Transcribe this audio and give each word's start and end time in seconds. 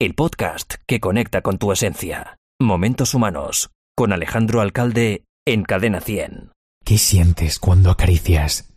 el 0.00 0.14
podcast 0.14 0.76
que 0.86 0.98
conecta 0.98 1.42
con 1.42 1.58
tu 1.58 1.72
esencia. 1.72 2.38
Momentos 2.58 3.12
Humanos, 3.12 3.68
con 3.94 4.14
Alejandro 4.14 4.62
Alcalde 4.62 5.26
en 5.46 5.62
Cadena 5.62 6.00
100. 6.00 6.52
¿Qué 6.82 6.96
sientes 6.96 7.58
cuando 7.58 7.90
acaricias? 7.90 8.72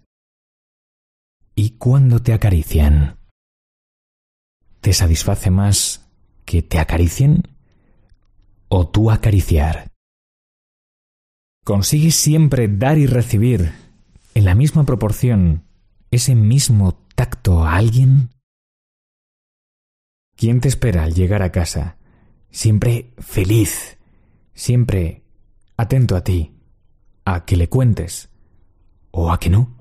¿Y 1.55 1.78
cuando 1.78 2.21
te 2.21 2.33
acarician? 2.33 3.20
¿Te 4.81 4.91
satisface 4.91 5.49
más 5.49 6.12
que 6.44 6.62
te 6.62 6.78
acaricien 6.78 7.44
o 8.67 8.90
tú 8.90 9.10
acariciar? 9.10 9.87
¿Consigues 11.63 12.17
siempre 12.17 12.67
dar 12.67 12.97
y 12.97 13.05
recibir 13.05 13.71
en 14.33 14.44
la 14.44 14.55
misma 14.55 14.83
proporción 14.83 15.63
ese 16.12 16.35
mismo 16.35 16.99
tacto 17.16 17.63
a 17.63 17.77
alguien? 17.77 18.30
¿Quién 20.36 20.59
te 20.62 20.68
espera 20.68 21.04
al 21.04 21.13
llegar 21.13 21.41
a 21.41 21.52
casa? 21.52 21.98
Siempre 22.49 23.13
feliz, 23.20 23.98
siempre 24.53 25.23
atento 25.77 26.16
a 26.16 26.23
ti, 26.23 26.53
a 27.26 27.45
que 27.45 27.55
le 27.55 27.70
cuentes 27.70 28.30
o 29.12 29.31
a 29.31 29.40
que 29.40 29.49
no. 29.49 29.77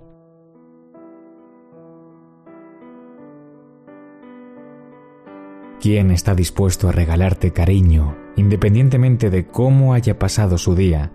¿Quién 5.81 6.13
está 6.13 6.35
dispuesto 6.35 6.89
a 6.89 6.93
regalarte 6.93 7.53
cariño 7.53 8.17
independientemente 8.37 9.31
de 9.31 9.49
cómo 9.49 9.95
haya 9.95 10.19
pasado 10.19 10.57
su 10.57 10.77
día 10.77 11.13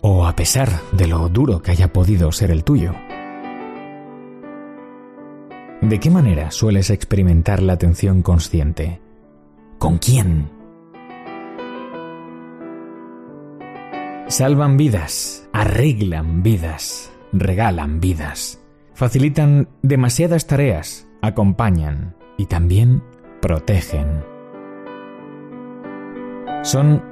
o 0.00 0.26
a 0.26 0.34
pesar 0.34 0.70
de 0.92 1.06
lo 1.06 1.28
duro 1.28 1.60
que 1.60 1.72
haya 1.72 1.92
podido 1.92 2.32
ser 2.32 2.50
el 2.50 2.64
tuyo? 2.64 2.94
¿De 5.90 5.98
qué 5.98 6.08
manera 6.08 6.52
sueles 6.52 6.88
experimentar 6.90 7.60
la 7.60 7.72
atención 7.72 8.22
consciente? 8.22 9.00
¿Con 9.80 9.98
quién? 9.98 10.48
Salvan 14.28 14.76
vidas, 14.76 15.48
arreglan 15.52 16.44
vidas, 16.44 17.10
regalan 17.32 17.98
vidas, 17.98 18.60
facilitan 18.94 19.68
demasiadas 19.82 20.46
tareas, 20.46 21.08
acompañan 21.22 22.14
y 22.38 22.46
también 22.46 23.02
protegen. 23.42 24.22
Son 26.62 27.02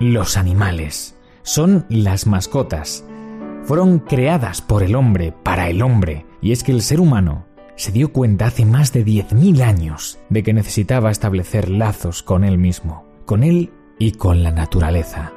los 0.00 0.36
animales, 0.36 1.16
son 1.42 1.86
las 1.88 2.26
mascotas. 2.26 3.04
Fueron 3.62 4.00
creadas 4.00 4.62
por 4.62 4.82
el 4.82 4.96
hombre, 4.96 5.32
para 5.44 5.68
el 5.70 5.80
hombre, 5.80 6.26
y 6.42 6.50
es 6.50 6.64
que 6.64 6.72
el 6.72 6.82
ser 6.82 6.98
humano 6.98 7.46
se 7.76 7.92
dio 7.92 8.12
cuenta 8.12 8.46
hace 8.46 8.64
más 8.64 8.92
de 8.92 9.04
10.000 9.04 9.60
años 9.62 10.18
de 10.30 10.42
que 10.42 10.52
necesitaba 10.52 11.10
establecer 11.10 11.68
lazos 11.68 12.22
con 12.22 12.42
él 12.42 12.58
mismo, 12.58 13.06
con 13.26 13.42
él 13.42 13.72
y 13.98 14.12
con 14.12 14.42
la 14.42 14.50
naturaleza. 14.50 15.32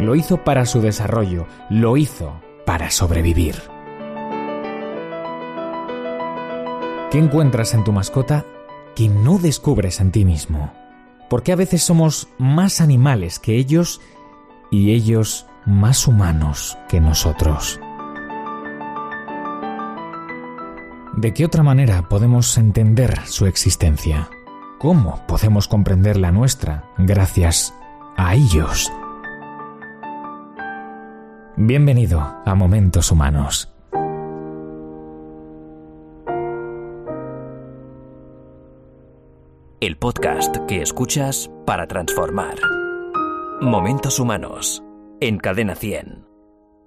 Lo 0.00 0.14
hizo 0.14 0.44
para 0.44 0.66
su 0.66 0.80
desarrollo, 0.82 1.46
lo 1.70 1.96
hizo 1.96 2.40
para 2.66 2.90
sobrevivir. 2.90 3.54
¿Qué 7.10 7.18
encuentras 7.18 7.72
en 7.72 7.84
tu 7.84 7.92
mascota 7.92 8.44
que 8.94 9.08
no 9.08 9.38
descubres 9.38 10.00
en 10.00 10.10
ti 10.10 10.24
mismo? 10.24 10.72
Porque 11.30 11.52
a 11.52 11.56
veces 11.56 11.82
somos 11.82 12.28
más 12.38 12.80
animales 12.80 13.38
que 13.38 13.56
ellos 13.56 14.00
y 14.70 14.92
ellos 14.92 15.46
más 15.64 16.06
humanos 16.06 16.76
que 16.88 17.00
nosotros. 17.00 17.80
¿De 21.16 21.32
qué 21.32 21.46
otra 21.46 21.62
manera 21.62 22.10
podemos 22.10 22.58
entender 22.58 23.20
su 23.24 23.46
existencia? 23.46 24.28
¿Cómo 24.78 25.24
podemos 25.26 25.66
comprender 25.66 26.18
la 26.18 26.30
nuestra 26.30 26.90
gracias 26.98 27.72
a 28.18 28.34
ellos? 28.34 28.92
Bienvenido 31.56 32.20
a 32.20 32.54
Momentos 32.54 33.10
Humanos. 33.10 33.72
El 39.80 39.96
podcast 39.96 40.54
que 40.68 40.82
escuchas 40.82 41.50
para 41.64 41.86
transformar. 41.86 42.56
Momentos 43.62 44.20
Humanos, 44.20 44.84
en 45.20 45.38
Cadena 45.38 45.76
100. 45.76 46.26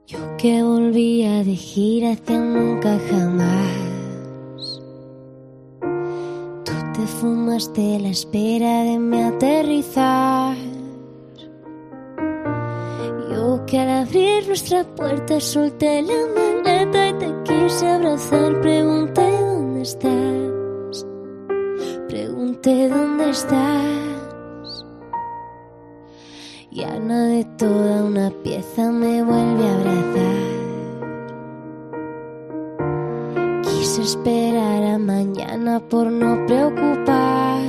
Yo 0.06 0.38
que 0.38 0.62
volvía 0.62 1.44
de 1.44 1.56
gira 1.56 2.12
hacia 2.12 2.40
nunca 2.40 3.00
jamás 3.10 3.89
fumaste 7.10 8.00
la 8.00 8.10
espera 8.10 8.84
de 8.84 9.00
mi 9.00 9.22
aterrizar. 9.22 10.56
Yo 13.32 13.66
que 13.66 13.80
al 13.80 13.90
abrir 13.90 14.48
nuestra 14.48 14.84
puerta 14.96 15.40
solté 15.40 16.02
la 16.02 16.20
maleta 16.36 17.10
y 17.10 17.14
te 17.14 17.34
quise 17.44 17.88
abrazar, 17.88 18.62
pregunté 18.62 19.32
dónde 19.42 19.82
estás. 19.82 21.06
Pregunté 22.08 22.90
dónde 22.90 23.30
estás. 23.30 24.86
Y 26.72 26.84
Ana 26.84 27.26
de 27.26 27.46
toda 27.58 28.04
una 28.04 28.30
pieza 28.44 28.92
me 28.92 29.24
vuelve 29.24 29.68
a 29.68 29.76
abrazar. 29.76 30.49
Esperar 34.02 34.84
a 34.96 34.98
mañana 34.98 35.82
por 35.82 36.08
no 36.10 36.46
preocupar. 36.46 37.62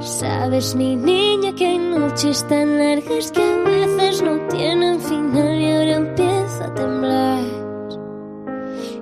Sabes, 0.00 0.74
mi 0.74 0.94
niña, 0.96 1.54
que 1.54 1.68
hay 1.68 1.78
noches 1.78 2.46
tan 2.46 2.76
largas 2.76 3.32
que 3.32 3.42
a 3.42 3.56
veces 3.64 4.22
no 4.22 4.36
tienen 4.48 5.00
final 5.00 5.58
y 5.62 5.72
ahora 5.72 5.96
empiezo 5.96 6.64
a 6.64 6.74
temblar. 6.74 7.44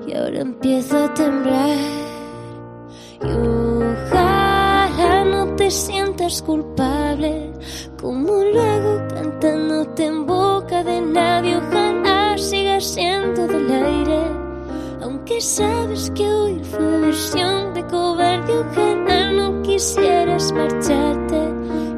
Y 0.06 0.14
ahora 0.14 0.38
empiezo 0.38 0.96
a 0.96 1.14
temblar. 1.14 1.78
Y 3.20 3.32
ojalá 4.04 5.24
no 5.24 5.56
te 5.56 5.72
sientas 5.72 6.40
culpable, 6.40 7.50
como 8.00 8.30
lo 8.44 8.62
hago 8.62 9.08
cantándote 9.08 10.04
en 10.04 10.24
boca 10.24 10.84
de 10.84 11.00
nadie. 11.00 11.56
Ojalá 11.56 12.38
sigas 12.38 12.84
siendo 12.84 13.48
del 13.48 13.68
aire 13.72 14.31
aunque 15.22 15.40
sabes 15.40 16.10
que 16.16 16.28
hoy 16.28 16.60
fue 16.64 17.00
versión 17.00 17.74
de 17.74 17.86
cobarde, 17.86 18.58
ojalá 18.58 19.30
no 19.30 19.62
quisieras 19.62 20.50
marcharte. 20.52 21.40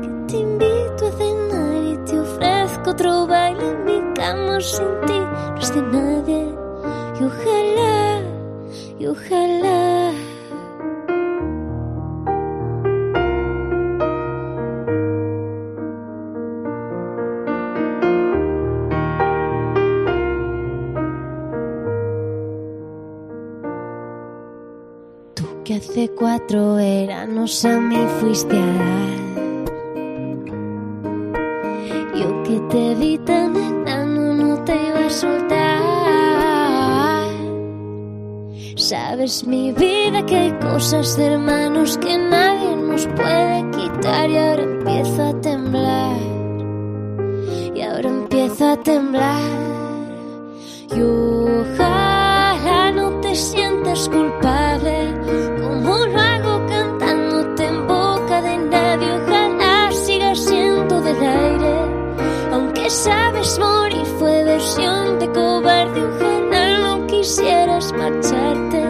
Que 0.03 0.09
te 0.29 0.37
invito 0.37 1.07
a 1.07 1.13
cenar 1.13 1.85
y 1.85 1.97
te 2.05 2.21
ofrezco 2.21 2.91
otro 2.91 3.27
baile 3.27 3.65
en 3.65 3.85
mi 3.87 4.15
cama 4.15 4.61
sin 4.61 5.01
ti, 5.07 5.19
no 5.19 5.59
es 5.59 5.75
de 5.75 5.83
nadie. 5.83 6.55
Y 7.19 7.25
ojalá, 7.25 8.23
y 8.99 9.07
ojalá. 9.07 9.54
Veranos 27.65 27.67
a 27.67 27.81
mí 27.81 28.07
fuiste 28.21 28.57
a 28.57 28.67
dar. 28.67 29.25
Yo 32.15 32.43
que 32.43 32.61
te 32.71 32.95
vi 32.95 33.19
tan 33.19 33.57
enano 33.57 34.35
no 34.35 34.65
te 34.65 34.73
iba 34.73 35.07
a 35.07 35.11
soltar. 35.11 35.83
Sabes 38.77 39.47
mi 39.47 39.73
vida 39.73 40.25
que 40.27 40.37
hay 40.37 40.53
cosas 40.53 41.17
de 41.17 41.27
hermanos 41.27 41.99
que 41.99 42.19
nadie 42.19 42.77
nos 42.77 43.07
puede 43.07 43.71
quitar 43.71 44.31
y 44.31 44.37
ahora 44.37 44.63
empiezo 44.63 45.23
a 45.23 45.41
temblar. 45.41 46.17
Y 47.75 47.81
ahora 47.83 48.09
empiezo 48.09 48.69
a 48.69 48.77
temblar. 48.83 49.43
Y 50.95 51.01
ojalá 51.01 52.93
no 52.93 53.21
te 53.21 53.35
sientas 53.35 54.09
culpable 54.09 54.74
sabes 62.95 63.59
morir 63.59 64.07
fue 64.19 64.45
versión 64.45 65.19
de 65.19 65.27
cobarde 65.33 66.01
original. 66.01 66.83
No 66.83 67.07
quisieras 67.07 67.93
marcharte, 67.93 68.83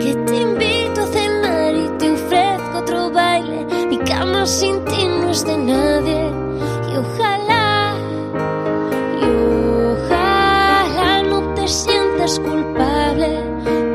que 0.00 0.14
te 0.26 0.36
invito 0.40 1.02
a 1.02 1.06
cenar 1.06 1.74
y 1.74 1.88
te 1.98 2.10
ofrezco 2.12 2.78
otro 2.78 3.10
baile. 3.10 3.66
Mi 3.90 3.98
cama 3.98 4.46
sin 4.46 4.82
ti 4.86 5.06
no 5.06 5.30
es 5.30 5.44
de 5.44 5.56
nadie 5.58 6.30
y 6.90 6.96
ojalá, 6.96 7.94
y 9.20 9.24
ojalá 9.92 11.22
no 11.24 11.54
te 11.54 11.68
sientas 11.68 12.40
culpable 12.40 13.30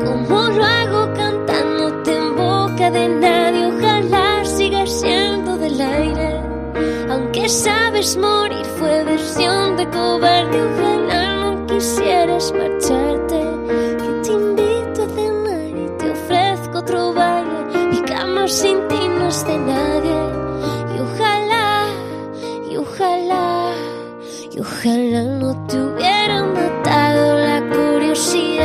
como 0.04 0.48
lo 0.50 0.64
hago 0.64 1.12
cantándote 1.14 2.16
en 2.16 2.36
boca 2.36 2.90
de 2.92 3.08
nadie. 3.08 3.66
Ojalá 3.66 4.44
sigas 4.44 4.90
siendo 5.00 5.58
del 5.58 5.80
aire, 5.80 6.40
aunque 7.10 7.48
sabes 7.48 8.16
morir 8.16 8.47
marcharte. 12.52 13.40
Que 14.00 14.10
te 14.22 14.32
invito 14.32 15.02
a 15.02 15.08
cenar 15.08 15.76
y 15.84 15.88
te 15.98 16.10
ofrezco 16.10 16.78
otro 16.78 17.12
baile. 17.12 17.88
Mi 17.90 18.00
cama 18.02 18.46
sin 18.46 18.86
ti 18.88 19.00
no 19.08 19.28
es 19.28 19.44
de 19.46 19.58
nadie. 19.58 20.18
Y 20.94 21.00
ojalá, 21.00 21.86
y 22.70 22.76
ojalá, 22.76 23.72
y 24.52 24.60
ojalá 24.60 25.22
no 25.22 25.66
te 25.66 25.80
hubiera 25.80 26.44
matado 26.44 27.38
la 27.38 27.60
curiosidad. 27.74 28.57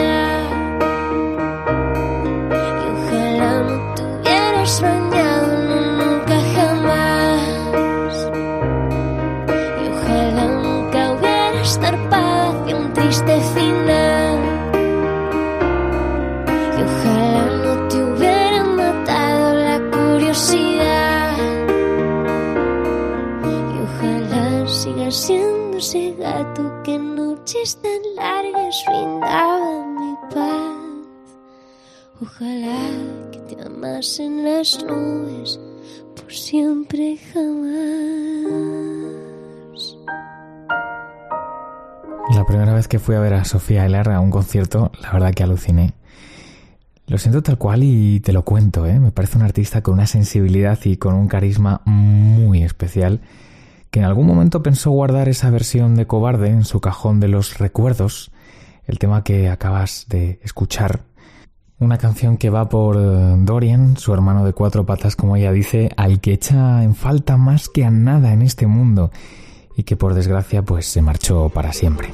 La 42.34 42.44
primera 42.46 42.74
vez 42.74 42.90
que 42.90 43.00
fui 43.00 43.16
a 43.16 43.22
ver 43.22 43.34
a 43.34 43.46
Sofía 43.46 43.86
Elar 43.86 44.12
a 44.12 44.20
un 44.20 44.30
concierto, 44.30 44.92
la 45.02 45.14
verdad 45.14 45.34
que 45.34 45.44
aluciné. 45.44 45.94
Lo 47.08 47.18
siento 47.18 47.44
tal 47.44 47.58
cual 47.58 47.84
y 47.84 48.20
te 48.20 48.34
lo 48.34 48.44
cuento, 48.44 48.86
¿eh? 48.86 49.00
Me 49.00 49.14
parece 49.14 49.38
un 49.38 49.44
artista 49.44 49.82
con 49.82 49.94
una 49.94 50.06
sensibilidad 50.06 50.78
y 50.84 50.98
con 50.98 51.14
un 51.14 51.30
carisma 51.30 51.82
muy 51.86 52.62
especial 52.62 53.22
que 53.94 54.00
en 54.00 54.06
algún 54.06 54.26
momento 54.26 54.64
pensó 54.64 54.90
guardar 54.90 55.30
esa 55.30 55.52
versión 55.52 55.94
de 55.96 56.08
cobarde 56.08 56.48
en 56.48 56.64
su 56.64 56.82
cajón 56.82 57.20
de 57.20 57.28
los 57.28 57.60
recuerdos, 57.60 58.32
el 58.86 58.98
tema 58.98 59.24
que 59.24 59.50
acabas 59.50 60.08
de 60.10 60.40
escuchar. 60.42 61.02
Una 61.78 62.00
canción 62.00 62.38
que 62.38 62.50
va 62.50 62.70
por 62.70 62.98
eh, 62.98 63.36
Dorian, 63.38 63.96
su 63.96 64.12
hermano 64.12 64.46
de 64.46 64.54
cuatro 64.54 64.84
patas, 64.84 65.16
como 65.16 65.36
ella 65.36 65.52
dice, 65.52 65.92
al 65.96 66.22
que 66.22 66.34
echa 66.34 66.84
en 66.84 66.96
falta 66.96 67.38
más 67.38 67.70
que 67.70 67.86
a 67.86 67.92
nada 67.92 68.34
en 68.34 68.42
este 68.42 68.66
mundo 68.66 69.12
y 69.78 69.84
que 69.84 69.96
por 69.96 70.16
desgracia 70.16 70.64
pues 70.64 70.88
se 70.88 71.04
marchó 71.04 71.50
para 71.50 71.72
siempre. 71.72 72.10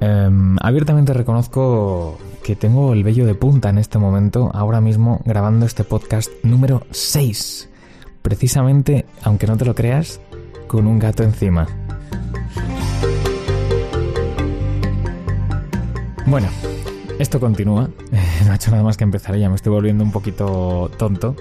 Em, 0.00 0.56
abiertamente 0.62 1.12
reconozco 1.12 2.16
que 2.42 2.56
tengo 2.56 2.94
el 2.94 3.04
vello 3.04 3.26
de 3.26 3.34
punta 3.34 3.68
en 3.68 3.76
este 3.76 3.98
momento, 3.98 4.50
ahora 4.54 4.80
mismo 4.80 5.20
grabando 5.26 5.66
este 5.66 5.84
podcast 5.84 6.30
número 6.42 6.86
6. 6.90 7.72
Precisamente, 8.24 9.04
aunque 9.22 9.46
no 9.46 9.54
te 9.58 9.66
lo 9.66 9.74
creas, 9.74 10.18
con 10.66 10.86
un 10.86 10.98
gato 10.98 11.22
encima. 11.22 11.66
Bueno, 16.24 16.48
esto 17.18 17.38
continúa. 17.38 17.90
No 18.46 18.52
ha 18.52 18.54
hecho 18.54 18.70
nada 18.70 18.82
más 18.82 18.96
que 18.96 19.04
empezar, 19.04 19.36
ya 19.36 19.50
me 19.50 19.56
estoy 19.56 19.72
volviendo 19.72 20.02
un 20.02 20.10
poquito 20.10 20.90
tonto. 20.96 21.36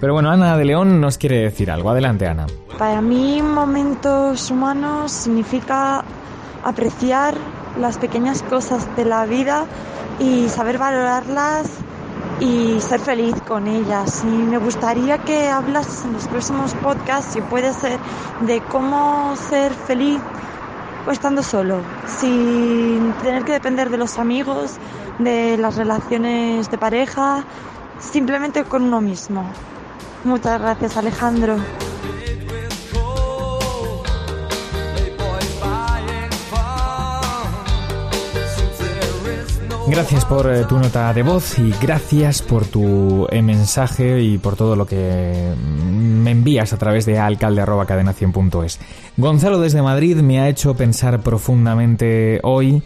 Pero 0.00 0.12
bueno, 0.12 0.30
Ana 0.30 0.56
de 0.56 0.64
León 0.64 1.00
nos 1.00 1.18
quiere 1.18 1.38
decir 1.38 1.70
algo. 1.70 1.90
Adelante, 1.90 2.26
Ana. 2.26 2.48
Para 2.78 3.00
mí, 3.00 3.40
momentos 3.40 4.50
humanos 4.50 5.12
significa 5.12 6.04
apreciar 6.64 7.34
las 7.80 7.96
pequeñas 7.96 8.42
cosas 8.42 8.88
de 8.96 9.04
la 9.04 9.24
vida 9.24 9.66
y 10.18 10.48
saber 10.48 10.78
valorarlas 10.78 11.70
y 12.40 12.80
ser 12.80 13.00
feliz 13.00 13.34
con 13.46 13.66
ellas. 13.66 14.22
Y 14.24 14.26
me 14.26 14.58
gustaría 14.58 15.18
que 15.18 15.48
hablas 15.48 16.04
en 16.04 16.12
los 16.12 16.26
próximos 16.28 16.74
podcasts, 16.74 17.32
si 17.32 17.40
puede 17.40 17.72
ser, 17.72 17.98
de 18.40 18.60
cómo 18.62 19.34
ser 19.36 19.72
feliz 19.72 20.20
estando 21.10 21.42
solo, 21.42 21.80
sin 22.06 23.12
tener 23.22 23.44
que 23.44 23.52
depender 23.52 23.88
de 23.90 23.96
los 23.96 24.18
amigos, 24.18 24.76
de 25.18 25.56
las 25.56 25.76
relaciones 25.76 26.70
de 26.70 26.78
pareja, 26.78 27.44
simplemente 27.98 28.64
con 28.64 28.82
uno 28.82 29.00
mismo. 29.00 29.44
Muchas 30.24 30.60
gracias, 30.60 30.96
Alejandro. 30.96 31.56
Gracias 39.90 40.26
por 40.26 40.52
eh, 40.52 40.64
tu 40.68 40.78
nota 40.78 41.12
de 41.14 41.22
voz 41.22 41.58
y 41.58 41.72
gracias 41.80 42.42
por 42.42 42.66
tu 42.66 43.26
eh, 43.30 43.40
mensaje 43.40 44.20
y 44.20 44.36
por 44.36 44.54
todo 44.54 44.76
lo 44.76 44.86
que 44.86 45.54
mm, 45.56 46.22
me 46.22 46.30
envías 46.32 46.74
a 46.74 46.76
través 46.76 47.06
de 47.06 47.18
alcalde.cadenación.es. 47.18 48.80
Gonzalo 49.16 49.58
desde 49.58 49.80
Madrid 49.80 50.16
me 50.18 50.40
ha 50.40 50.48
hecho 50.48 50.74
pensar 50.76 51.22
profundamente 51.22 52.38
hoy, 52.42 52.82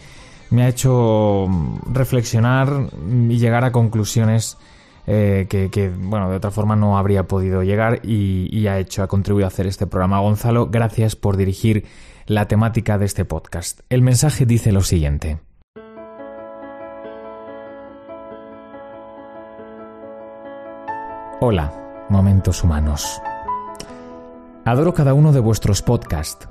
me 0.49 0.63
ha 0.63 0.69
hecho 0.69 1.45
mm, 1.49 1.93
reflexionar 1.93 2.87
y 3.29 3.37
llegar 3.37 3.65
a 3.65 3.73
conclusiones 3.73 4.57
eh, 5.05 5.45
que, 5.49 5.91
bueno, 5.95 6.29
de 6.29 6.37
otra 6.37 6.51
forma 6.51 6.77
no 6.77 6.97
habría 6.97 7.27
podido 7.27 7.63
llegar 7.63 7.99
y, 8.03 8.47
y 8.49 8.67
ha 8.67 8.79
hecho, 8.79 9.03
ha 9.03 9.07
contribuido 9.07 9.45
a 9.45 9.49
hacer 9.49 9.67
este 9.67 9.87
programa. 9.87 10.21
Gonzalo, 10.21 10.67
gracias 10.67 11.17
por 11.17 11.35
dirigir 11.35 11.85
la 12.27 12.47
temática 12.47 12.97
de 12.97 13.05
este 13.05 13.25
podcast. 13.25 13.81
El 13.89 14.01
mensaje 14.01 14.45
dice 14.45 14.71
lo 14.71 14.83
siguiente. 14.83 15.37
Hola, 21.45 21.73
momentos 22.07 22.63
humanos. 22.63 23.21
Adoro 24.63 24.93
cada 24.93 25.13
uno 25.13 25.33
de 25.33 25.41
vuestros 25.41 25.81
podcasts. 25.81 26.47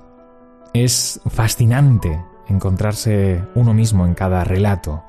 Es 0.74 1.18
fascinante 1.30 2.22
encontrarse 2.46 3.42
uno 3.54 3.72
mismo 3.72 4.04
en 4.04 4.12
cada 4.12 4.44
relato, 4.44 5.02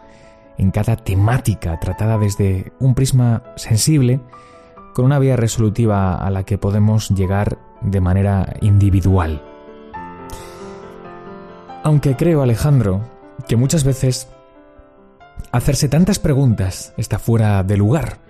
en 0.57 0.71
cada 0.71 0.95
temática 0.95 1.81
tratada 1.81 2.17
desde 2.17 2.71
un 2.79 2.95
prisma 2.95 3.43
sensible, 3.57 4.21
con 4.93 5.03
una 5.03 5.19
vía 5.19 5.35
resolutiva 5.35 6.15
a 6.15 6.29
la 6.29 6.43
que 6.43 6.57
podemos 6.57 7.09
llegar 7.09 7.57
de 7.81 7.99
manera 7.99 8.53
individual. 8.61 9.43
Aunque 11.83 12.15
creo, 12.15 12.41
Alejandro, 12.41 13.01
que 13.49 13.57
muchas 13.57 13.83
veces 13.83 14.29
hacerse 15.51 15.89
tantas 15.89 16.19
preguntas 16.19 16.93
está 16.95 17.19
fuera 17.19 17.63
de 17.63 17.75
lugar 17.75 18.23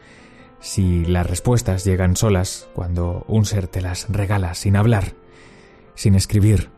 si 0.63 1.03
las 1.03 1.29
respuestas 1.29 1.84
llegan 1.84 2.15
solas 2.15 2.70
cuando 2.74 3.25
un 3.27 3.46
ser 3.46 3.67
te 3.67 3.82
las 3.82 4.08
regala 4.10 4.53
sin 4.53 4.77
hablar, 4.77 5.13
sin 5.93 6.15
escribir, 6.15 6.70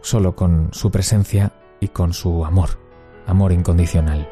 solo 0.00 0.36
con 0.36 0.68
su 0.72 0.92
presencia 0.92 1.52
y 1.80 1.88
con 1.88 2.12
su 2.12 2.44
amor, 2.44 2.78
amor 3.26 3.52
incondicional. 3.52 4.28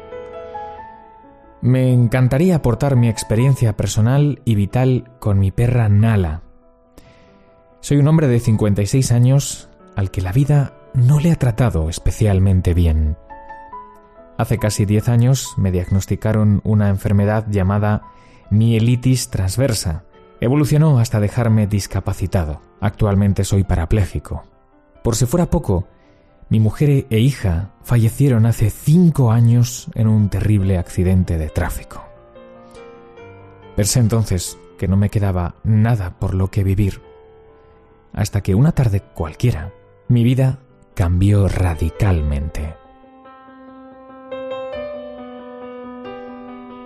Me 1.61 1.91
encantaría 1.91 2.55
aportar 2.55 2.95
mi 2.95 3.09
experiencia 3.09 3.75
personal 3.75 4.41
y 4.45 4.55
vital 4.55 5.11
con 5.19 5.39
mi 5.39 5.51
perra 5.51 5.89
Nala. 5.89 6.43
Soy 7.81 7.97
un 7.97 8.07
hombre 8.07 8.29
de 8.29 8.39
56 8.39 9.11
años 9.11 9.69
al 9.97 10.09
que 10.09 10.21
la 10.21 10.31
vida 10.31 10.73
no 10.93 11.19
le 11.19 11.33
ha 11.33 11.35
tratado 11.35 11.89
especialmente 11.89 12.73
bien. 12.73 13.17
Hace 14.37 14.57
casi 14.57 14.85
10 14.85 15.09
años 15.09 15.53
me 15.57 15.69
diagnosticaron 15.69 16.61
una 16.63 16.87
enfermedad 16.87 17.45
llamada 17.49 18.03
mielitis 18.49 19.29
transversa. 19.29 20.05
Evolucionó 20.41 20.99
hasta 20.99 21.19
dejarme 21.19 21.67
discapacitado. 21.67 22.61
Actualmente 22.79 23.43
soy 23.43 23.63
parapléjico. 23.63 24.43
Por 25.03 25.15
si 25.15 25.25
fuera 25.25 25.49
poco, 25.49 25.87
mi 26.49 26.59
mujer 26.59 27.05
e 27.09 27.19
hija 27.19 27.71
fallecieron 27.83 28.45
hace 28.45 28.69
cinco 28.69 29.31
años 29.31 29.89
en 29.95 30.07
un 30.07 30.29
terrible 30.29 30.77
accidente 30.77 31.37
de 31.37 31.49
tráfico. 31.49 32.03
Pensé 33.75 33.99
entonces 33.99 34.57
que 34.77 34.87
no 34.87 34.97
me 34.97 35.09
quedaba 35.09 35.55
nada 35.63 36.17
por 36.19 36.33
lo 36.33 36.49
que 36.49 36.63
vivir, 36.63 37.01
hasta 38.13 38.41
que 38.41 38.55
una 38.55 38.71
tarde 38.71 39.01
cualquiera 39.13 39.73
mi 40.07 40.23
vida 40.23 40.59
cambió 40.95 41.47
radicalmente. 41.47 42.78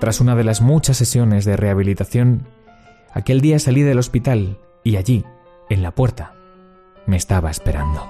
Tras 0.03 0.19
una 0.19 0.35
de 0.35 0.43
las 0.43 0.59
muchas 0.59 0.97
sesiones 0.97 1.45
de 1.45 1.55
rehabilitación, 1.55 2.45
aquel 3.13 3.39
día 3.39 3.57
salí 3.57 3.83
del 3.83 3.99
hospital 3.99 4.59
y 4.83 4.97
allí, 4.97 5.23
en 5.69 5.81
la 5.81 5.95
puerta, 5.95 6.35
me 7.05 7.15
estaba 7.15 7.49
esperando. 7.49 8.05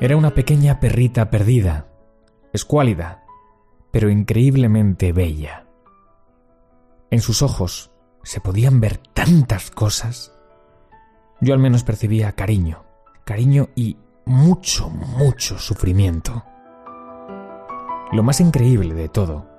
Era 0.00 0.16
una 0.16 0.34
pequeña 0.34 0.80
perrita 0.80 1.30
perdida, 1.30 1.86
escuálida, 2.52 3.26
pero 3.92 4.10
increíblemente 4.10 5.12
bella. 5.12 5.68
En 7.12 7.20
sus 7.20 7.42
ojos 7.42 7.92
se 8.24 8.40
podían 8.40 8.80
ver 8.80 8.96
tantas 8.96 9.70
cosas. 9.70 10.36
Yo 11.40 11.54
al 11.54 11.60
menos 11.60 11.84
percibía 11.84 12.32
cariño, 12.32 12.82
cariño 13.24 13.68
y 13.76 13.98
mucho, 14.24 14.90
mucho 14.90 15.60
sufrimiento. 15.60 16.42
Lo 18.10 18.24
más 18.24 18.40
increíble 18.40 18.92
de 18.92 19.08
todo 19.08 19.55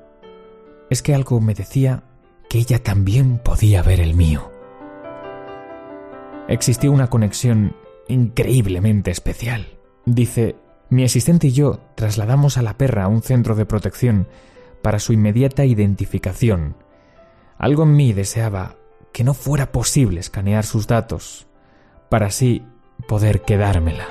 es 0.90 1.02
que 1.02 1.14
algo 1.14 1.40
me 1.42 1.54
decía 1.54 2.04
que 2.50 2.60
ella 2.60 2.82
también 2.82 3.40
podía 3.40 3.82
ver 3.84 4.00
el 4.00 4.14
mío. 4.14 4.52
Existió 6.48 6.92
una 6.92 7.10
conexión 7.10 7.76
increíblemente 8.08 9.12
especial. 9.12 9.68
Dice, 10.06 10.56
mi 10.90 11.04
asistente 11.04 11.48
y 11.48 11.52
yo 11.52 11.80
trasladamos 11.96 12.58
a 12.58 12.62
la 12.62 12.78
perra 12.78 13.04
a 13.04 13.08
un 13.10 13.22
centro 13.22 13.56
de 13.56 13.66
protección 13.66 14.28
para 14.82 15.00
su 15.00 15.12
inmediata 15.12 15.66
identificación. 15.66 16.76
Algo 17.58 17.84
en 17.84 17.96
mí 17.96 18.14
deseaba 18.14 18.76
que 19.12 19.24
no 19.24 19.34
fuera 19.34 19.72
posible 19.72 20.20
escanear 20.20 20.66
sus 20.66 20.88
datos 20.88 21.48
para 22.10 22.28
así 22.28 22.64
poder 23.08 23.42
quedármela. 23.42 24.08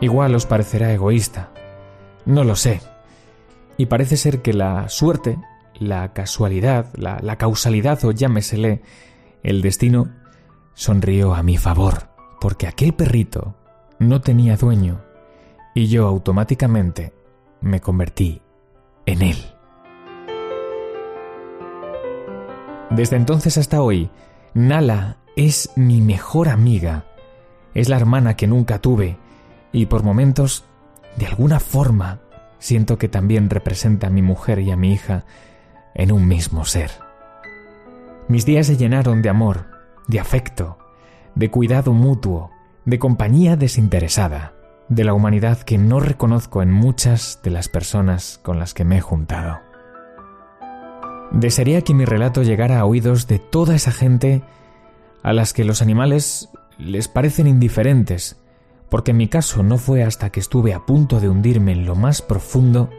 Igual 0.00 0.34
os 0.34 0.44
parecerá 0.44 0.92
egoísta, 0.92 1.50
no 2.26 2.44
lo 2.44 2.56
sé. 2.56 2.80
Y 3.76 3.86
parece 3.86 4.16
ser 4.16 4.42
que 4.42 4.52
la 4.52 4.88
suerte, 4.88 5.38
la 5.78 6.12
casualidad, 6.12 6.86
la, 6.94 7.36
causalidad 7.36 8.04
o 8.04 8.12
llámesele, 8.12 8.82
el 9.42 9.62
destino, 9.62 10.10
sonrió 10.74 11.34
a 11.34 11.42
mi 11.42 11.56
favor, 11.56 12.10
porque 12.40 12.66
aquel 12.66 12.94
perrito 12.94 13.56
no 13.98 14.20
tenía 14.20 14.56
dueño 14.56 15.02
y 15.74 15.88
yo 15.88 16.06
automáticamente 16.06 17.12
me 17.60 17.80
convertí 17.80 18.42
en 19.06 19.22
él. 19.22 19.38
Desde 22.90 23.16
entonces 23.16 23.58
hasta 23.58 23.82
hoy, 23.82 24.10
Nala 24.54 25.16
es 25.34 25.70
mi 25.74 26.00
mejor 26.00 26.48
amiga, 26.48 27.06
es 27.74 27.88
la 27.88 27.96
hermana 27.96 28.36
que 28.36 28.46
nunca 28.46 28.78
tuve 28.78 29.18
y 29.72 29.86
por 29.86 30.04
momentos, 30.04 30.64
de 31.16 31.26
alguna 31.26 31.58
forma, 31.58 32.20
siento 32.64 32.96
que 32.96 33.10
también 33.10 33.50
representa 33.50 34.06
a 34.06 34.10
mi 34.10 34.22
mujer 34.22 34.58
y 34.60 34.70
a 34.70 34.76
mi 34.76 34.94
hija 34.94 35.26
en 35.94 36.10
un 36.10 36.26
mismo 36.26 36.64
ser. 36.64 36.90
Mis 38.26 38.46
días 38.46 38.68
se 38.68 38.78
llenaron 38.78 39.20
de 39.20 39.28
amor, 39.28 39.66
de 40.08 40.18
afecto, 40.18 40.78
de 41.34 41.50
cuidado 41.50 41.92
mutuo, 41.92 42.50
de 42.86 42.98
compañía 42.98 43.56
desinteresada, 43.56 44.54
de 44.88 45.04
la 45.04 45.12
humanidad 45.12 45.58
que 45.58 45.76
no 45.76 46.00
reconozco 46.00 46.62
en 46.62 46.72
muchas 46.72 47.40
de 47.42 47.50
las 47.50 47.68
personas 47.68 48.40
con 48.42 48.58
las 48.58 48.72
que 48.72 48.86
me 48.86 48.96
he 48.96 49.00
juntado. 49.02 49.60
Desearía 51.32 51.82
que 51.82 51.92
mi 51.92 52.06
relato 52.06 52.42
llegara 52.42 52.80
a 52.80 52.86
oídos 52.86 53.26
de 53.26 53.40
toda 53.40 53.74
esa 53.74 53.92
gente 53.92 54.42
a 55.22 55.34
las 55.34 55.52
que 55.52 55.64
los 55.64 55.82
animales 55.82 56.48
les 56.78 57.08
parecen 57.08 57.46
indiferentes, 57.46 58.40
porque 58.94 59.10
en 59.10 59.16
mi 59.16 59.26
caso 59.26 59.64
no 59.64 59.76
fue 59.76 60.04
hasta 60.04 60.30
que 60.30 60.38
estuve 60.38 60.72
a 60.72 60.86
punto 60.86 61.18
de 61.18 61.28
hundirme 61.28 61.72
en 61.72 61.84
lo 61.84 61.96
más 61.96 62.22
profundo 62.22 62.90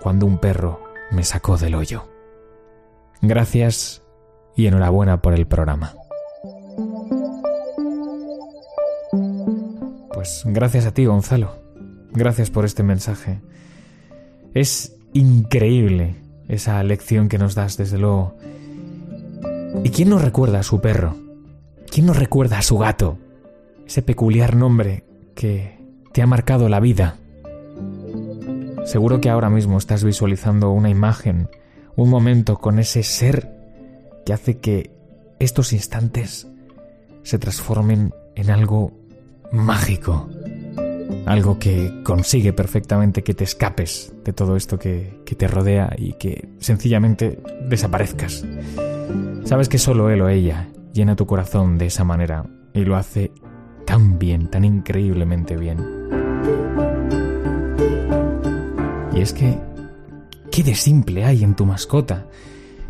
cuando 0.00 0.24
un 0.24 0.38
perro 0.38 0.80
me 1.12 1.24
sacó 1.24 1.58
del 1.58 1.74
hoyo. 1.74 2.08
Gracias 3.20 4.02
y 4.56 4.66
enhorabuena 4.66 5.20
por 5.20 5.34
el 5.34 5.46
programa. 5.46 5.94
Pues 10.14 10.42
gracias 10.46 10.86
a 10.86 10.94
ti, 10.94 11.04
Gonzalo. 11.04 11.58
Gracias 12.12 12.48
por 12.48 12.64
este 12.64 12.82
mensaje. 12.82 13.42
Es 14.54 14.96
increíble 15.12 16.16
esa 16.48 16.82
lección 16.82 17.28
que 17.28 17.36
nos 17.36 17.54
das, 17.54 17.76
desde 17.76 17.98
luego. 17.98 18.38
¿Y 19.84 19.90
quién 19.90 20.08
nos 20.08 20.22
recuerda 20.22 20.60
a 20.60 20.62
su 20.62 20.80
perro? 20.80 21.14
¿Quién 21.90 22.06
nos 22.06 22.16
recuerda 22.16 22.56
a 22.56 22.62
su 22.62 22.78
gato? 22.78 23.18
Ese 23.86 24.00
peculiar 24.00 24.56
nombre 24.56 25.05
que 25.36 25.78
te 26.12 26.22
ha 26.22 26.26
marcado 26.26 26.68
la 26.68 26.80
vida. 26.80 27.18
Seguro 28.84 29.20
que 29.20 29.30
ahora 29.30 29.50
mismo 29.50 29.78
estás 29.78 30.02
visualizando 30.02 30.72
una 30.72 30.90
imagen, 30.90 31.48
un 31.94 32.10
momento 32.10 32.56
con 32.56 32.80
ese 32.80 33.04
ser 33.04 33.52
que 34.24 34.32
hace 34.32 34.58
que 34.58 34.90
estos 35.38 35.72
instantes 35.72 36.48
se 37.22 37.38
transformen 37.38 38.12
en 38.34 38.50
algo 38.50 38.92
mágico. 39.52 40.28
Algo 41.26 41.58
que 41.58 42.02
consigue 42.04 42.52
perfectamente 42.52 43.22
que 43.22 43.34
te 43.34 43.44
escapes 43.44 44.12
de 44.24 44.32
todo 44.32 44.56
esto 44.56 44.78
que, 44.78 45.22
que, 45.24 45.34
te 45.34 45.48
rodea 45.48 45.92
y 45.96 46.14
que 46.14 46.48
sencillamente 46.58 47.40
desaparezcas. 47.68 48.44
Sabes 49.44 49.68
que 49.68 49.78
solo 49.78 50.10
él 50.10 50.22
o 50.22 50.28
ella 50.28 50.68
llena 50.92 51.16
tu 51.16 51.26
corazón 51.26 51.78
de 51.78 51.86
esa 51.86 52.04
manera 52.04 52.46
y 52.74 52.84
lo 52.84 52.96
hace 52.96 53.32
tan 53.86 54.18
bien, 54.18 54.48
tan 54.48 54.64
increíblemente 54.64 55.56
bien. 55.56 55.78
Y 59.14 59.20
es 59.20 59.32
que, 59.32 59.58
¿qué 60.50 60.62
de 60.62 60.74
simple 60.74 61.24
hay 61.24 61.42
en 61.42 61.54
tu 61.54 61.64
mascota? 61.64 62.26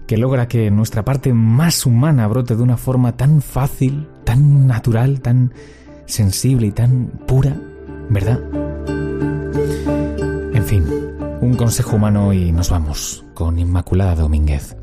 que 0.07 0.17
logra 0.17 0.47
que 0.47 0.71
nuestra 0.71 1.05
parte 1.05 1.33
más 1.33 1.85
humana 1.85 2.27
brote 2.29 2.55
de 2.55 2.63
una 2.63 2.77
forma 2.77 3.17
tan 3.17 3.43
fácil, 3.43 4.09
tan 4.25 4.67
natural, 4.67 5.21
tan 5.21 5.53
sensible 6.07 6.69
y 6.69 6.73
tan 6.73 7.09
pura, 7.27 7.57
¿verdad? 8.09 8.41
En 10.55 10.65
fin, 10.65 10.85
un 11.41 11.55
consejo 11.57 11.97
humano 11.97 12.33
y 12.33 12.53
nos 12.53 12.71
vamos 12.71 13.25
con 13.35 13.59
Inmaculada 13.59 14.15
Domínguez. 14.15 14.77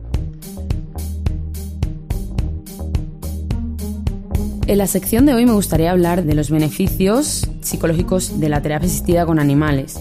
En 4.66 4.78
la 4.78 4.88
sección 4.88 5.26
de 5.26 5.34
hoy 5.34 5.46
me 5.46 5.52
gustaría 5.52 5.92
hablar 5.92 6.24
de 6.24 6.36
los 6.36 6.50
beneficios 6.50 7.50
psicológicos 7.60 8.40
de 8.40 8.48
la 8.48 8.62
terapia 8.62 8.88
asistida 8.88 9.26
con 9.26 9.38
animales. 9.38 10.00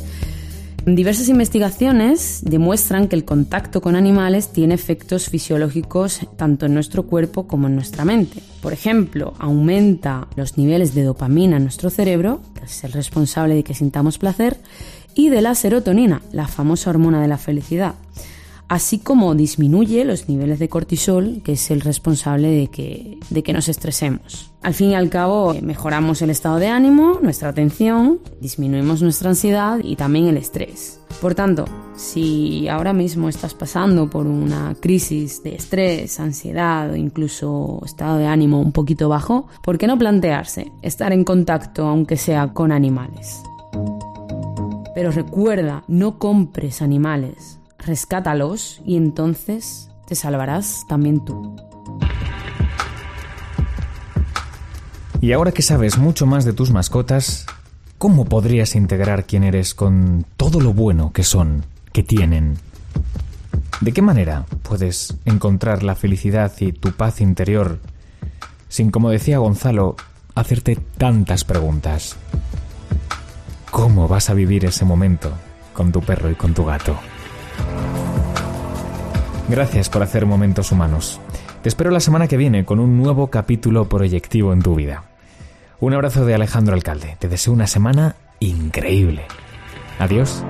Diversas 0.86 1.28
investigaciones 1.28 2.42
demuestran 2.44 3.08
que 3.08 3.16
el 3.16 3.24
contacto 3.24 3.80
con 3.80 3.96
animales 3.96 4.52
tiene 4.52 4.74
efectos 4.74 5.28
fisiológicos 5.28 6.20
tanto 6.36 6.66
en 6.66 6.74
nuestro 6.74 7.04
cuerpo 7.04 7.48
como 7.48 7.66
en 7.66 7.74
nuestra 7.74 8.04
mente. 8.04 8.40
Por 8.60 8.72
ejemplo, 8.72 9.34
aumenta 9.40 10.28
los 10.36 10.56
niveles 10.56 10.94
de 10.94 11.02
dopamina 11.02 11.56
en 11.56 11.64
nuestro 11.64 11.90
cerebro, 11.90 12.40
que 12.54 12.66
es 12.66 12.84
el 12.84 12.92
responsable 12.92 13.56
de 13.56 13.64
que 13.64 13.74
sintamos 13.74 14.18
placer, 14.18 14.58
y 15.14 15.28
de 15.28 15.42
la 15.42 15.56
serotonina, 15.56 16.22
la 16.30 16.46
famosa 16.46 16.90
hormona 16.90 17.20
de 17.20 17.28
la 17.28 17.38
felicidad 17.38 17.94
así 18.72 18.98
como 18.98 19.34
disminuye 19.34 20.02
los 20.06 20.30
niveles 20.30 20.58
de 20.58 20.70
cortisol, 20.70 21.42
que 21.44 21.52
es 21.52 21.70
el 21.70 21.82
responsable 21.82 22.48
de 22.48 22.68
que, 22.68 23.18
de 23.28 23.42
que 23.42 23.52
nos 23.52 23.68
estresemos. 23.68 24.50
Al 24.62 24.72
fin 24.72 24.92
y 24.92 24.94
al 24.94 25.10
cabo, 25.10 25.54
mejoramos 25.60 26.22
el 26.22 26.30
estado 26.30 26.56
de 26.56 26.68
ánimo, 26.68 27.18
nuestra 27.20 27.50
atención, 27.50 28.20
disminuimos 28.40 29.02
nuestra 29.02 29.28
ansiedad 29.28 29.78
y 29.84 29.96
también 29.96 30.26
el 30.26 30.38
estrés. 30.38 31.00
Por 31.20 31.34
tanto, 31.34 31.66
si 31.96 32.66
ahora 32.66 32.94
mismo 32.94 33.28
estás 33.28 33.52
pasando 33.52 34.08
por 34.08 34.26
una 34.26 34.74
crisis 34.80 35.42
de 35.42 35.54
estrés, 35.56 36.18
ansiedad 36.18 36.92
o 36.92 36.96
incluso 36.96 37.82
estado 37.84 38.16
de 38.16 38.26
ánimo 38.26 38.58
un 38.58 38.72
poquito 38.72 39.10
bajo, 39.10 39.48
¿por 39.62 39.76
qué 39.76 39.86
no 39.86 39.98
plantearse 39.98 40.72
estar 40.80 41.12
en 41.12 41.24
contacto 41.24 41.86
aunque 41.86 42.16
sea 42.16 42.54
con 42.54 42.72
animales? 42.72 43.42
Pero 44.94 45.10
recuerda, 45.10 45.84
no 45.88 46.18
compres 46.18 46.80
animales 46.80 47.58
rescátalos 47.86 48.80
y 48.84 48.96
entonces 48.96 49.90
te 50.06 50.14
salvarás 50.14 50.84
también 50.88 51.24
tú. 51.24 51.56
Y 55.20 55.32
ahora 55.32 55.52
que 55.52 55.62
sabes 55.62 55.98
mucho 55.98 56.26
más 56.26 56.44
de 56.44 56.52
tus 56.52 56.72
mascotas, 56.72 57.46
¿cómo 57.98 58.24
podrías 58.24 58.74
integrar 58.74 59.24
quién 59.24 59.44
eres 59.44 59.74
con 59.74 60.26
todo 60.36 60.60
lo 60.60 60.72
bueno 60.72 61.12
que 61.12 61.22
son, 61.22 61.64
que 61.92 62.02
tienen? 62.02 62.58
¿De 63.80 63.92
qué 63.92 64.02
manera 64.02 64.46
puedes 64.62 65.16
encontrar 65.24 65.84
la 65.84 65.94
felicidad 65.94 66.52
y 66.58 66.72
tu 66.72 66.92
paz 66.92 67.20
interior 67.20 67.78
sin, 68.68 68.90
como 68.90 69.10
decía 69.10 69.38
Gonzalo, 69.38 69.96
hacerte 70.34 70.76
tantas 70.98 71.44
preguntas? 71.44 72.16
¿Cómo 73.70 74.08
vas 74.08 74.28
a 74.28 74.34
vivir 74.34 74.64
ese 74.64 74.84
momento 74.84 75.32
con 75.72 75.92
tu 75.92 76.00
perro 76.00 76.30
y 76.30 76.34
con 76.34 76.54
tu 76.54 76.64
gato? 76.64 76.98
Gracias 79.52 79.90
por 79.90 80.02
hacer 80.02 80.24
momentos 80.24 80.72
humanos. 80.72 81.20
Te 81.62 81.68
espero 81.68 81.90
la 81.90 82.00
semana 82.00 82.26
que 82.26 82.38
viene 82.38 82.64
con 82.64 82.80
un 82.80 82.96
nuevo 82.96 83.26
capítulo 83.26 83.86
proyectivo 83.86 84.54
en 84.54 84.62
tu 84.62 84.74
vida. 84.74 85.04
Un 85.78 85.92
abrazo 85.92 86.24
de 86.24 86.34
Alejandro 86.34 86.72
Alcalde. 86.72 87.18
Te 87.18 87.28
deseo 87.28 87.52
una 87.52 87.66
semana 87.66 88.16
increíble. 88.40 89.26
Adiós. 89.98 90.42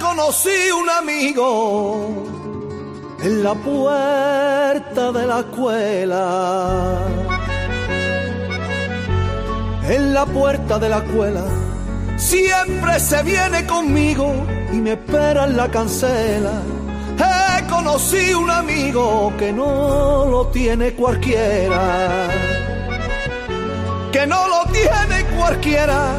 conocí 0.00 0.70
un 0.70 0.88
amigo 0.88 2.30
en 3.22 3.44
la 3.44 3.54
puerta 3.54 4.79
de 5.00 5.26
la 5.26 5.40
escuela. 5.40 6.98
En 9.88 10.14
la 10.14 10.26
puerta 10.26 10.78
de 10.78 10.88
la 10.88 10.98
escuela 10.98 11.44
siempre 12.16 13.00
se 13.00 13.22
viene 13.22 13.66
conmigo 13.66 14.46
y 14.72 14.76
me 14.76 14.92
espera 14.92 15.46
en 15.46 15.56
la 15.56 15.68
cancela. 15.68 16.60
He 17.18 17.66
conocido 17.66 18.40
un 18.40 18.50
amigo 18.50 19.32
que 19.38 19.52
no 19.52 20.26
lo 20.26 20.46
tiene 20.48 20.92
cualquiera. 20.92 22.28
Que 24.12 24.26
no 24.26 24.48
lo 24.48 24.70
tiene 24.70 25.24
cualquiera. 25.36 26.12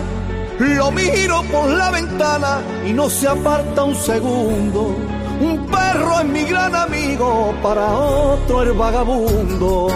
Lo 0.59 0.91
miro 0.91 1.43
por 1.51 1.69
la 1.69 1.91
ventana 1.91 2.61
y 2.85 2.93
no 2.93 3.09
se 3.09 3.27
aparta 3.27 3.83
un 3.83 3.95
segundo. 3.95 5.10
Un 5.41 5.65
perro 5.65 6.19
es 6.19 6.25
mi 6.25 6.43
gran 6.43 6.75
amigo, 6.75 7.51
para 7.63 7.87
otro 7.93 8.61
el 8.61 8.73
vagabundo. 8.73 9.87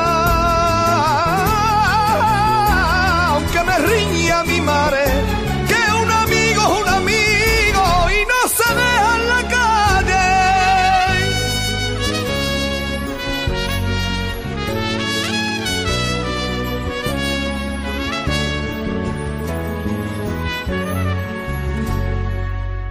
aunque 3.32 3.62
me 3.62 3.78
riña 3.90 4.42
mi 4.44 4.60
madre, 4.62 5.04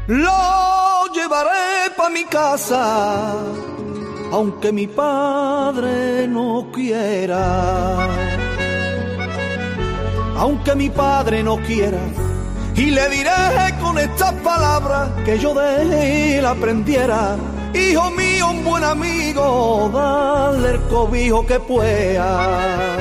Lo 0.09 1.05
llevaré 1.13 1.91
pa' 1.95 2.09
mi 2.09 2.25
casa, 2.25 3.31
aunque 4.31 4.71
mi 4.71 4.87
padre 4.87 6.27
no 6.27 6.71
quiera. 6.73 8.07
Aunque 10.35 10.73
mi 10.73 10.89
padre 10.89 11.43
no 11.43 11.57
quiera, 11.57 11.99
y 12.75 12.85
le 12.89 13.07
diré 13.09 13.77
con 13.79 13.99
estas 13.99 14.33
palabras 14.41 15.11
que 15.25 15.37
yo 15.37 15.53
de 15.53 16.39
él 16.39 16.45
aprendiera. 16.47 17.37
Hijo 17.75 18.09
mío, 18.09 18.49
un 18.49 18.63
buen 18.65 18.83
amigo, 18.83 19.91
dale 19.93 20.71
el 20.71 20.81
cobijo 20.87 21.45
que 21.45 21.59
pueda. 21.59 22.97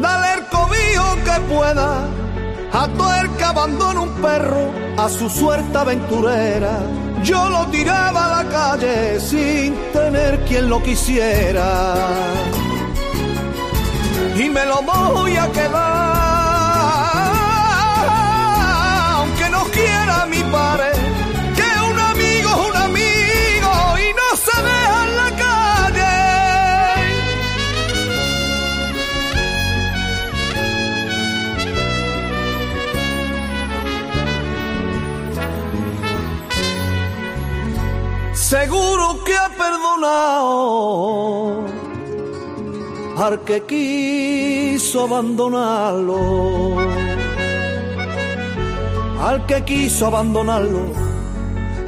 Dale 0.00 0.28
el 0.38 0.44
cobijo 0.46 1.04
que 1.26 1.54
pueda 1.54 2.17
abandona 3.48 4.00
un 4.00 4.12
perro 4.20 4.70
a 4.96 5.08
su 5.08 5.28
suerte 5.28 5.76
aventurera. 5.76 6.74
Yo 7.22 7.48
lo 7.48 7.66
tiraba 7.66 8.20
a 8.26 8.42
la 8.42 8.50
calle 8.50 9.20
sin 9.20 9.74
tener 9.92 10.44
quien 10.46 10.68
lo 10.68 10.82
quisiera. 10.82 11.94
Y 14.36 14.48
me 14.50 14.64
lo 14.66 14.82
voy 14.82 15.36
a 15.36 15.46
quedar, 15.50 16.07
al 43.18 43.40
que 43.40 43.62
quiso 43.62 45.04
abandonarlo. 45.04 46.78
Al 49.20 49.46
que 49.46 49.64
quiso 49.64 50.06
abandonarlo. 50.06 50.92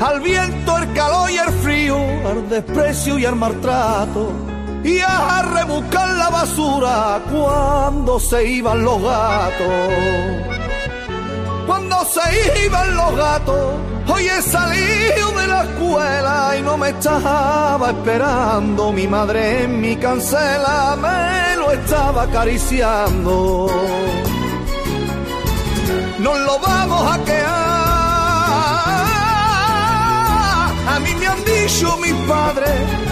Al 0.00 0.20
viento, 0.20 0.78
el 0.78 0.92
calor 0.92 1.30
y 1.30 1.36
el 1.36 1.52
frío, 1.62 1.96
al 2.28 2.48
desprecio 2.48 3.18
y 3.18 3.24
al 3.24 3.36
maltrato. 3.36 4.32
Y 4.82 4.98
a 5.00 5.42
rebuscar 5.42 6.16
la 6.16 6.30
basura 6.30 7.22
cuando 7.30 8.18
se 8.18 8.48
iban 8.48 8.82
los 8.82 9.02
gatos 9.02 10.59
se 12.04 12.64
iban 12.64 12.96
los 12.96 13.16
gatos. 13.16 13.74
Hoy 14.08 14.26
he 14.26 14.42
salido 14.42 15.32
de 15.32 15.46
la 15.46 15.64
escuela 15.64 16.56
y 16.58 16.62
no 16.62 16.76
me 16.76 16.90
estaba 16.90 17.90
esperando. 17.90 18.92
Mi 18.92 19.06
madre 19.06 19.64
en 19.64 19.80
mi 19.80 19.96
cancela 19.96 20.96
me 20.96 21.56
lo 21.56 21.72
estaba 21.72 22.22
acariciando. 22.24 23.66
Nos 26.18 26.38
lo 26.38 26.58
vamos 26.58 27.12
a 27.14 27.24
quedar. 27.24 27.60
A 30.94 30.98
mí 31.00 31.14
me 31.14 31.26
han 31.26 31.44
dicho 31.44 31.96
mis 31.98 32.14
padres 32.26 33.09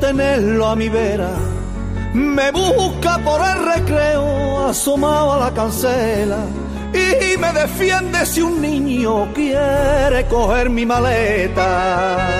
tenerlo 0.00 0.66
a 0.68 0.76
mi 0.76 0.88
vera. 0.88 1.30
Me 2.14 2.50
busca 2.50 3.18
por 3.18 3.40
el 3.40 3.74
recreo 3.74 4.68
asomado 4.68 5.32
a 5.34 5.38
la 5.38 5.50
cancela. 5.52 6.44
Y 6.92 7.36
me 7.36 7.52
defiende 7.52 8.24
si 8.24 8.40
un 8.40 8.60
niño 8.60 9.32
quiere 9.34 10.26
coger 10.26 10.70
mi 10.70 10.86
maleta 10.86 12.38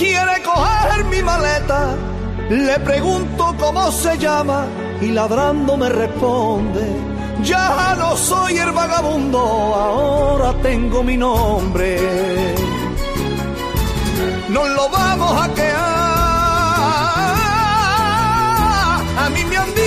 quiere 0.00 0.42
coger 0.42 1.04
mi 1.12 1.22
maleta. 1.22 1.80
Le 2.48 2.76
pregunto 2.80 3.54
cómo 3.58 3.92
se 3.92 4.16
llama 4.18 4.64
y 5.00 5.08
ladrando 5.18 5.76
me 5.76 5.88
responde. 5.88 6.84
Ya 7.42 7.94
no 7.98 8.16
soy 8.16 8.56
el 8.56 8.72
vagabundo, 8.72 9.38
ahora 9.38 10.52
tengo 10.62 11.02
mi 11.02 11.16
nombre. 11.16 11.90
Nos 14.48 14.68
lo 14.70 14.88
vamos 14.88 15.32
a 15.44 15.48
quedar. 15.54 15.89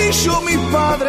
Dicho 0.06 0.40
en. 0.42 1.08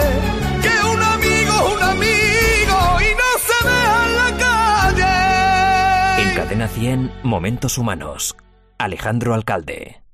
En 6.19 6.35
Cadena 6.35 6.67
100, 6.67 7.11
Momentos 7.23 7.77
Humanos. 7.77 8.35
Alejandro 8.77 9.33
Alcalde. 9.33 10.04